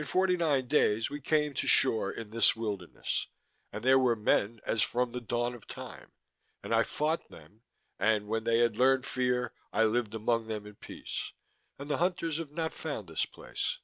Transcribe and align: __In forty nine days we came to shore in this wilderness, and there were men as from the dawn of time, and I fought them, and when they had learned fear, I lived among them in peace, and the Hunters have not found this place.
__In 0.04 0.06
forty 0.06 0.36
nine 0.36 0.66
days 0.68 1.08
we 1.08 1.22
came 1.22 1.54
to 1.54 1.66
shore 1.66 2.12
in 2.12 2.28
this 2.28 2.54
wilderness, 2.54 3.28
and 3.72 3.82
there 3.82 3.98
were 3.98 4.14
men 4.14 4.60
as 4.66 4.82
from 4.82 5.12
the 5.12 5.22
dawn 5.22 5.54
of 5.54 5.66
time, 5.66 6.12
and 6.62 6.74
I 6.74 6.82
fought 6.82 7.30
them, 7.30 7.62
and 7.98 8.26
when 8.28 8.44
they 8.44 8.58
had 8.58 8.76
learned 8.76 9.06
fear, 9.06 9.54
I 9.72 9.84
lived 9.84 10.14
among 10.14 10.48
them 10.48 10.66
in 10.66 10.74
peace, 10.74 11.32
and 11.78 11.88
the 11.88 11.96
Hunters 11.96 12.36
have 12.36 12.52
not 12.52 12.74
found 12.74 13.08
this 13.08 13.24
place. 13.24 13.78